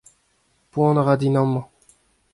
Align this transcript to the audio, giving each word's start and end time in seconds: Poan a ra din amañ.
Poan 0.71 0.99
a 0.99 1.01
ra 1.07 1.13
din 1.19 1.37
amañ. 1.41 1.65